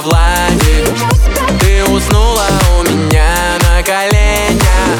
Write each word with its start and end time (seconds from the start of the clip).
Владик 0.00 0.88
Ты 1.60 1.84
уснула 1.84 2.48
у 2.78 2.82
меня 2.82 3.32
на 3.62 3.82
коленях. 3.82 4.98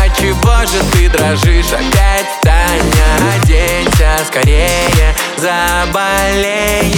А 0.00 0.08
чего 0.08 0.66
же 0.66 0.82
ты 0.92 1.08
дрожишь 1.08 1.72
опять, 1.72 2.26
Таня? 2.42 3.40
Оденься 3.40 4.18
скорее, 4.26 5.14
заболеешь 5.36 6.96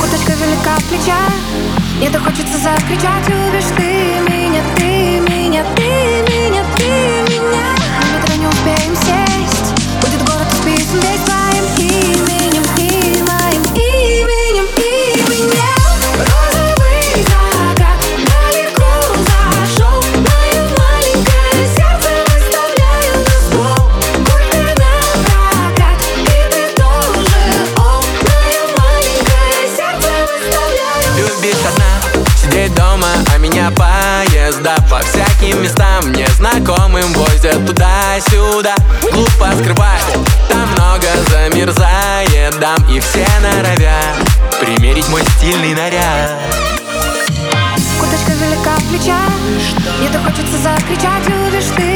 Куточка 0.00 0.32
велика 0.32 0.76
в 0.76 0.84
плечах. 0.84 1.32
Мне 1.96 2.10
так 2.10 2.22
хочется 2.22 2.58
закричать. 2.58 3.26
Любишь 3.28 3.70
ты 3.76 4.20
меня, 4.28 4.62
ты 4.76 5.20
меня, 5.20 5.64
ты 5.76 5.82
меня, 6.30 6.62
ты 6.76 7.19
поезда 34.50 34.76
По 34.90 34.98
всяким 35.00 35.62
местам 35.62 36.12
незнакомым 36.12 37.12
возят 37.14 37.66
туда-сюда. 37.66 38.74
Глупо 39.12 39.52
скрывать, 39.58 40.16
там 40.48 40.68
много 40.72 41.06
замерзает 41.30 42.58
дам 42.58 42.78
И 42.90 43.00
все 43.00 43.26
норовят 43.40 44.16
примерить 44.60 45.08
мой 45.08 45.22
стильный 45.36 45.74
наряд. 45.74 46.32
Курточка 47.98 48.32
велика 48.32 48.76
в 48.76 48.84
плечах 48.88 49.30
Мне 49.98 50.08
так 50.10 50.22
хочется 50.22 50.58
закричать 50.58 51.26
Любишь 51.28 51.70
ты 51.76 51.89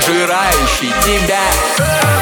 пожирающий 0.00 0.92
тебя. 1.02 2.19